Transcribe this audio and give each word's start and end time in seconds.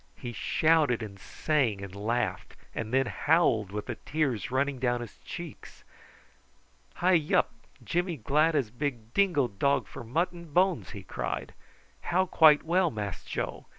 He 0.15 0.31
shouted 0.33 1.03
and 1.03 1.19
sang 1.19 1.83
and 1.83 1.93
laughed, 1.95 2.55
and 2.73 2.91
then 2.91 3.05
howled, 3.05 3.71
with 3.71 3.85
the 3.85 3.93
tears 3.93 4.49
running 4.49 4.79
down 4.79 4.99
his 5.01 5.19
cheeks. 5.19 5.83
"Hi, 6.95 7.11
yup! 7.11 7.51
Jimmy 7.83 8.17
glad 8.17 8.55
as 8.55 8.71
big 8.71 9.13
dingo 9.13 9.47
dog 9.47 9.85
for 9.85 10.03
mutton 10.03 10.53
bones!" 10.53 10.89
he 10.89 11.03
cried. 11.03 11.53
"How 12.01 12.25
quite 12.25 12.63
well, 12.63 12.89
Mass 12.89 13.23
Joe? 13.23 13.67